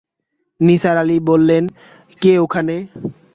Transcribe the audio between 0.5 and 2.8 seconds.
নিসার আলি বললেন, কে ওখানে?